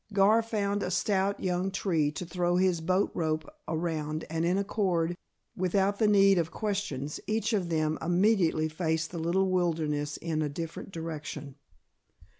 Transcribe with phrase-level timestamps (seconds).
[0.13, 5.15] Gar found a stout young tree to throw his boat rope around and in accord,
[5.55, 10.49] without the need of questions, each of them immediately faced the little wilderness in a
[10.49, 11.53] different direction.